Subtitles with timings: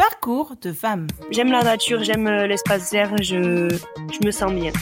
[0.00, 1.08] Parcours de femme.
[1.30, 4.72] J'aime la nature, j'aime euh, l'espace vert, je, je me sens bien.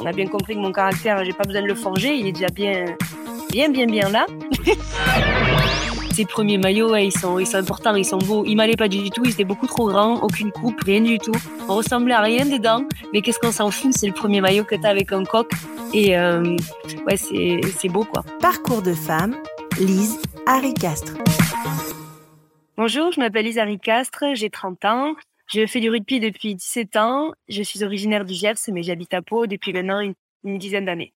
[0.00, 2.32] On a bien compris que mon caractère, j'ai pas besoin de le forger, il est
[2.32, 2.86] déjà bien,
[3.50, 4.24] bien, bien, bien là.
[6.14, 8.44] Ces premiers maillots, ils, sont, ils sont importants, ils sont beaux.
[8.46, 11.34] Ils m'allaient pas du tout, ils étaient beaucoup trop grands, aucune coupe, rien du tout.
[11.68, 14.74] On ressemblait à rien dedans, mais qu'est-ce qu'on s'en fout, c'est le premier maillot que
[14.74, 15.52] t'as avec un coq.
[15.92, 16.56] Et euh,
[17.06, 18.24] ouais, c'est, c'est beau quoi.
[18.40, 19.36] Parcours de femme.
[19.78, 21.12] Lise Harry Castre.
[22.78, 25.14] Bonjour, je m'appelle Harry Castre, j'ai 30 ans.
[25.48, 27.32] Je fais du rugby depuis 17 ans.
[27.48, 30.14] Je suis originaire du Gers, mais j'habite à Pau depuis maintenant une,
[30.44, 31.12] une dizaine d'années.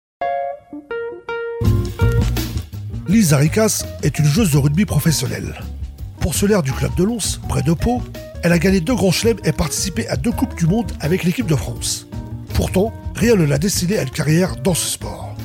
[3.06, 5.54] Lise Haricas est une joueuse de rugby professionnelle.
[6.20, 8.02] Pour l'air du club de Lons, près de Pau,
[8.42, 11.46] elle a gagné deux grands chelems et participé à deux Coupes du Monde avec l'équipe
[11.46, 12.08] de France.
[12.56, 15.36] Pourtant, rien ne l'a destinée à une carrière dans ce sport.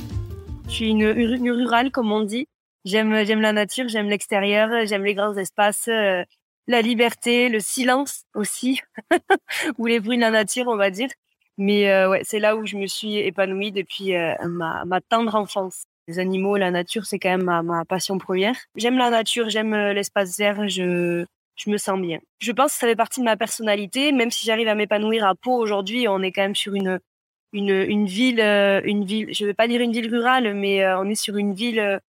[0.68, 2.48] Je suis une, une rurale, comme on dit.
[2.88, 6.24] J'aime, j'aime la nature, j'aime l'extérieur, j'aime les grands espaces, euh,
[6.68, 8.80] la liberté, le silence aussi,
[9.78, 11.10] ou les bruits de la nature, on va dire.
[11.58, 15.84] Mais euh, ouais, c'est là où je me suis épanouie depuis euh, ma, tendre enfance.
[16.08, 18.56] Les animaux, la nature, c'est quand même ma, ma passion première.
[18.78, 21.26] J'aime la nature, j'aime l'espace vert, je,
[21.58, 22.20] je me sens bien.
[22.40, 25.36] Je pense que ça fait partie de ma personnalité, même si j'arrive à m'épanouir à
[25.36, 27.00] Pau aujourd'hui, on est quand même sur une
[27.54, 31.16] une, une ville, une ville, je vais pas dire une ville rurale, mais on est
[31.16, 32.00] sur une ville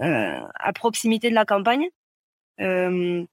[0.00, 1.88] à proximité de la campagne.
[2.60, 3.24] Euh,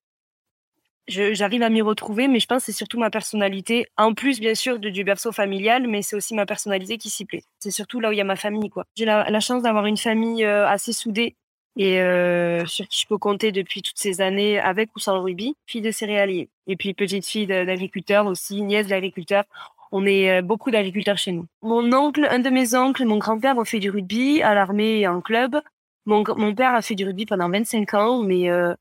[1.07, 4.55] j'arrive à m'y retrouver, mais je pense que c'est surtout ma personnalité, en plus bien
[4.55, 7.43] sûr de, du berceau familial, mais c'est aussi ma personnalité qui s'y plaît.
[7.59, 8.69] C'est surtout là où il y a ma famille.
[8.95, 11.35] J'ai la, chance d'avoir une famille euh, assez soudée
[11.77, 15.19] et euh, sur qui je peux compter depuis toutes ces années, avec ou sans le
[15.19, 16.49] rugby, fille de céréalier.
[16.65, 19.43] Et puis petite fille d'agriculteur aussi, nièce d'agriculteur.
[19.91, 21.45] On est euh, beaucoup d'agriculteurs chez nous.
[21.61, 25.07] Mon oncle, un de mes oncles, mon grand-père ont fait du rugby à l'armée et
[25.07, 25.61] en club.
[26.07, 28.73] Mon, mon père a fait du rugby pendant 25 ans, mais euh,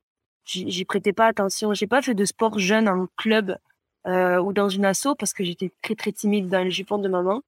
[0.44, 1.74] j'y prêtais pas attention.
[1.74, 3.58] J'ai pas fait de sport jeune en club
[4.06, 7.08] euh, ou dans une asso parce que j'étais très très timide dans le jupon de
[7.08, 7.42] maman.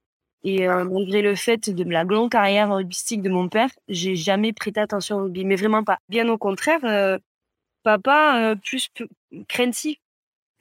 [0.45, 4.53] Et euh, malgré le fait de la longue carrière rugbystique de mon père, j'ai jamais
[4.53, 5.99] prêté attention au rugby, mais vraiment pas.
[6.09, 7.19] Bien au contraire, euh,
[7.83, 8.89] papa euh, plus
[9.49, 9.99] craintif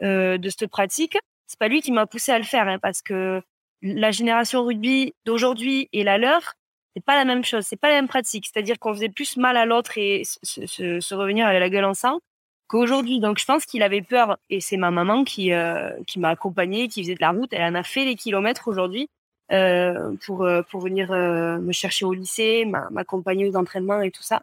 [0.03, 1.17] euh, de cette pratique.
[1.47, 3.41] C'est pas lui qui m'a poussé à le faire, hein, parce que
[3.81, 6.53] la génération rugby d'aujourd'hui et la leur,
[6.97, 8.49] c'est pas la même chose, c'est pas la même pratique.
[8.51, 12.19] C'est-à-dire qu'on faisait plus mal à l'autre et se, revenir à la gueule en sang
[12.67, 13.19] qu'aujourd'hui.
[13.19, 16.87] Donc je pense qu'il avait peur et c'est ma maman qui euh, qui m'a accompagnée,
[16.87, 17.53] qui faisait de la route.
[17.53, 19.09] Elle en a fait les kilomètres aujourd'hui
[19.51, 24.23] euh, pour euh, pour venir me chercher au lycée, m'a- m'accompagner aux entraînements et tout
[24.23, 24.41] ça.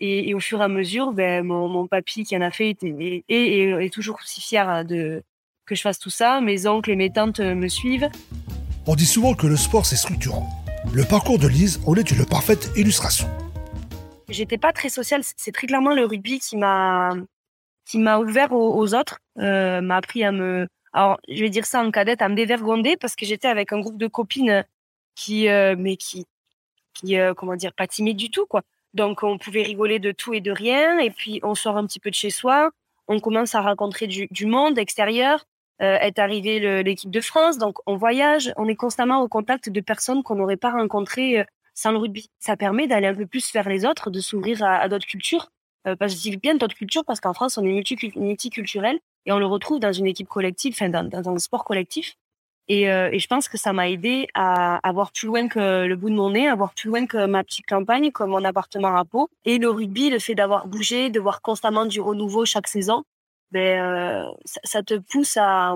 [0.00, 3.92] Et, au fur et à mesure, ben mon, papy qui en a fait et, est
[3.92, 5.22] toujours aussi fier de
[5.64, 6.42] que je fasse tout ça.
[6.42, 8.10] Mes oncles et mes tantes me suivent.
[8.86, 10.46] On dit souvent que le sport c'est structurant.
[10.90, 13.28] Le parcours de Lise en est une parfaite illustration.
[14.30, 15.20] j'étais pas très sociale.
[15.36, 17.10] C'est très clairement le rugby qui m'a
[17.84, 21.82] qui m'a ouvert aux, autres, euh, m'a appris à me, alors je vais dire ça
[21.82, 24.62] en cadette, à me dévergonder parce que j'étais avec un groupe de copines
[25.14, 26.26] qui, euh, mais qui,
[26.92, 28.62] qui, euh, comment dire, pas timide du tout quoi.
[28.92, 32.00] Donc on pouvait rigoler de tout et de rien et puis on sort un petit
[32.00, 32.70] peu de chez soi,
[33.08, 35.44] on commence à rencontrer du monde extérieur.
[35.80, 39.80] Euh, est arrivée l'équipe de France, donc on voyage, on est constamment au contact de
[39.80, 41.44] personnes qu'on n'aurait pas rencontrées euh,
[41.74, 42.30] sans le rugby.
[42.40, 45.50] Ça permet d'aller un peu plus vers les autres, de s'ouvrir à, à d'autres cultures.
[45.86, 48.98] Euh, parce que je dis bien d'autres cultures parce qu'en France, on est multicul- multiculturel
[49.26, 52.16] et on le retrouve dans une équipe collective, enfin dans, dans un sport collectif.
[52.66, 55.86] Et, euh, et je pense que ça m'a aidé à, à voir plus loin que
[55.86, 58.44] le bout de mon nez, à voir plus loin que ma petite campagne, comme mon
[58.44, 59.30] appartement à Pau.
[59.44, 63.04] Et le rugby, le fait d'avoir bougé, de voir constamment du renouveau chaque saison,
[63.50, 65.74] ben, euh, ça, te pousse à,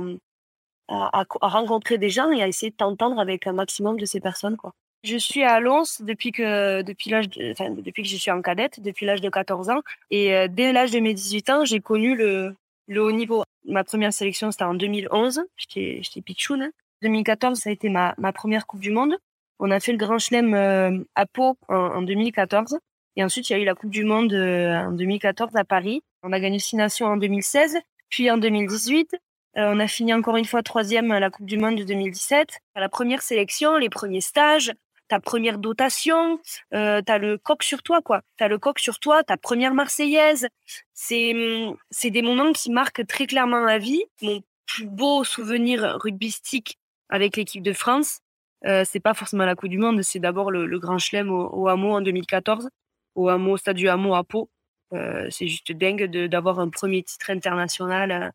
[0.88, 4.56] à, rencontrer des gens et à essayer de t'entendre avec un maximum de ces personnes.
[4.56, 4.72] Quoi.
[5.04, 9.20] Je suis à Lons depuis que depuis depuis que je suis en cadette, depuis l'âge
[9.20, 9.82] de 14 ans.
[10.10, 12.54] Et euh, dès l'âge de mes 18 ans, j'ai connu le,
[12.86, 13.42] le haut niveau.
[13.66, 15.42] Ma première sélection, c'était en 2011.
[15.56, 16.70] J'étais j'étais pitchoune.
[17.02, 19.16] 2014, ça a été ma, ma première Coupe du Monde.
[19.58, 22.78] On a fait le Grand Chelem euh, à Pau en, en 2014.
[23.16, 26.02] Et ensuite, il y a eu la Coupe du Monde euh, en 2014 à Paris.
[26.22, 27.78] On a gagné Six Nations en 2016.
[28.08, 31.58] Puis en 2018, euh, on a fini encore une fois troisième à la Coupe du
[31.58, 32.58] Monde de 2017.
[32.74, 34.72] À la première sélection, les premiers stages,
[35.08, 36.40] ta première dotation,
[36.72, 38.22] euh, t'as le coq sur toi, quoi.
[38.38, 40.48] T'as le coq sur toi, ta première Marseillaise.
[40.94, 44.02] C'est hum, c'est des moments qui marquent très clairement la vie.
[44.22, 46.78] Mon plus beau souvenir rugbystique
[47.10, 48.20] avec l'équipe de France,
[48.66, 51.48] euh, c'est pas forcément la Coupe du Monde, c'est d'abord le, le Grand Chelem au,
[51.52, 52.68] au Hameau en 2014,
[53.14, 54.48] au Hameau, au stade du Hameau à Pau.
[54.92, 58.30] Euh, c'est juste dingue de- d'avoir un premier titre international euh,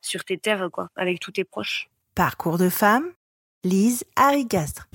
[0.00, 1.88] sur tes terres, quoi, avec tous tes proches.
[2.14, 3.04] Parcours de femme.
[3.64, 4.88] Lise Harry Castre.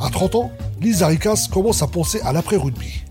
[0.00, 3.04] À 30 ans, Lise Haricas commence à penser à l'après-rugby.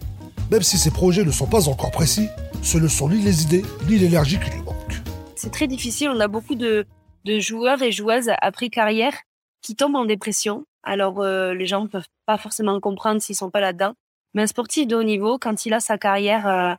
[0.51, 2.27] Même si ses projets ne sont pas encore précis,
[2.61, 5.01] ce ne sont ni les idées ni l'énergie qui lui manquent.
[5.35, 6.09] C'est très difficile.
[6.09, 6.85] On a beaucoup de,
[7.23, 9.13] de joueurs et joueuses après carrière
[9.61, 10.65] qui tombent en dépression.
[10.83, 13.93] Alors, euh, les gens ne peuvent pas forcément comprendre s'ils sont pas là-dedans.
[14.33, 16.73] Mais un sportif de haut niveau, quand il a sa carrière euh,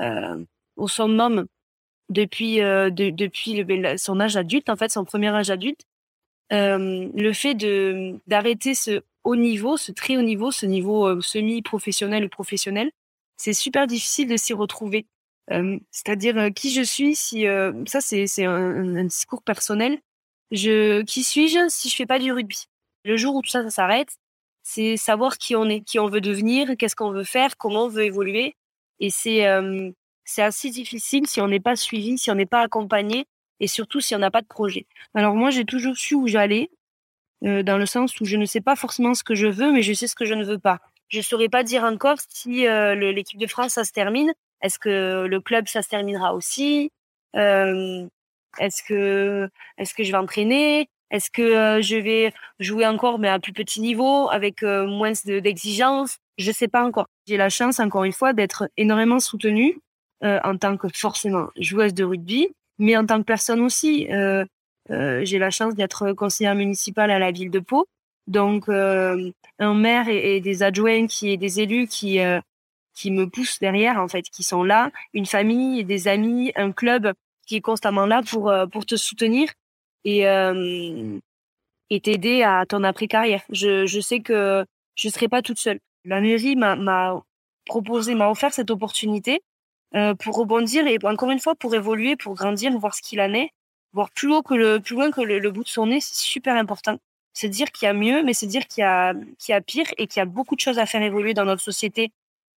[0.00, 0.44] euh,
[0.76, 1.46] au summum
[2.08, 5.82] depuis euh, de, depuis le, son âge adulte, en fait, son premier âge adulte,
[6.52, 12.24] euh, le fait de d'arrêter ce haut niveau, ce très haut niveau, ce niveau semi-professionnel
[12.24, 12.90] ou professionnel,
[13.36, 15.06] c'est super difficile de s'y retrouver.
[15.50, 19.98] Euh, C'est-à-dire qui je suis, si euh, ça c'est c'est un, un discours personnel.
[20.50, 22.66] Je qui suis-je si je fais pas du rugby?
[23.04, 24.16] Le jour où tout ça, ça s'arrête,
[24.62, 27.88] c'est savoir qui on est, qui on veut devenir, qu'est-ce qu'on veut faire, comment on
[27.88, 28.54] veut évoluer.
[29.00, 29.90] Et c'est euh,
[30.24, 33.26] c'est assez difficile si on n'est pas suivi, si on n'est pas accompagné,
[33.60, 34.86] et surtout si on n'a pas de projet.
[35.14, 36.70] Alors moi, j'ai toujours su où j'allais,
[37.44, 39.82] euh, dans le sens où je ne sais pas forcément ce que je veux, mais
[39.82, 40.78] je sais ce que je ne veux pas.
[41.08, 44.32] Je saurais pas dire encore si euh, l'équipe de France ça se termine.
[44.62, 46.90] Est-ce que le club ça se terminera aussi?
[47.36, 48.06] Euh,
[48.58, 50.88] Est-ce que est-ce que je vais entraîner?
[51.12, 55.12] Est-ce que euh, je vais jouer encore mais à plus petit niveau avec euh, moins
[55.26, 56.16] de- d'exigences?
[56.38, 57.06] Je sais pas encore.
[57.28, 59.78] J'ai la chance encore une fois d'être énormément soutenue
[60.24, 62.48] euh, en tant que forcément joueuse de rugby,
[62.78, 64.10] mais en tant que personne aussi.
[64.10, 64.44] Euh,
[64.90, 67.86] euh, j'ai la chance d'être conseillère municipale à la ville de Pau.
[68.26, 72.18] Donc, euh, un maire et, des adjoints qui et des élus qui
[72.94, 77.12] qui me poussent derrière en fait, qui sont là, une famille, des amis, un club
[77.46, 79.48] qui est constamment là pour pour te soutenir
[80.04, 83.42] et t'aider à ton après carrière.
[83.50, 84.64] Je sais que
[84.94, 85.78] je serai pas toute seule.
[86.04, 87.22] La mairie m'a
[87.66, 89.42] proposé, m'a offert cette opportunité
[90.18, 93.50] pour rebondir et encore une fois pour évoluer, pour grandir, voir ce qu'il en est,
[93.92, 96.98] voir plus loin que le, bout de son nez, c'est super important.
[97.34, 99.14] C'est dire qu'il y a mieux, mais c'est dire qu'il y a
[99.60, 102.10] pire et qu'il y a beaucoup de choses à faire évoluer dans notre société,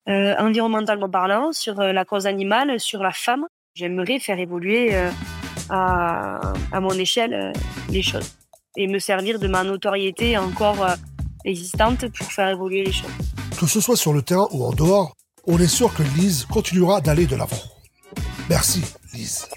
[0.06, 3.46] environnementalement parlant, sur la cause animale, sur la femme.
[3.74, 4.94] J'aimerais faire évoluer
[5.70, 7.52] à, à mon échelle euh,
[7.90, 8.32] les choses
[8.76, 10.94] et me servir de ma notoriété encore euh,
[11.44, 13.10] existante pour faire évoluer les choses.
[13.58, 15.14] Que ce soit sur le terrain ou en dehors,
[15.46, 17.56] on est sûr que Lise continuera d'aller de l'avant.
[18.48, 18.82] Merci,
[19.12, 19.48] Lise.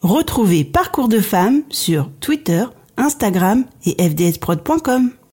[0.00, 2.64] Retrouvez Parcours de femmes sur Twitter,
[2.96, 5.12] Instagram et fdsprod.com.